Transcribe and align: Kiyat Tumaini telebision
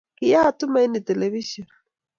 Kiyat 0.17 0.55
Tumaini 0.59 0.99
telebision 1.07 1.67